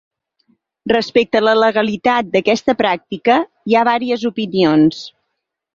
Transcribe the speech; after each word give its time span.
Respecte 0.91 1.41
a 1.41 1.43
la 1.47 1.53
legalitat 1.59 2.33
d’aquesta 2.37 2.77
pràctica, 2.83 3.37
hi 3.69 3.79
ha 3.83 3.87
vàries 3.93 4.29
opinions. 4.33 5.07